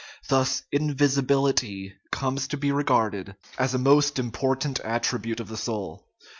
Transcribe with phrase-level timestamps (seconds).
[0.29, 6.07] Thus invisibility comes to be regarded as a most im portant attribute of the soul.